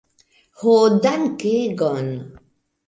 Ho 0.61 0.73
dankegon 1.03 2.13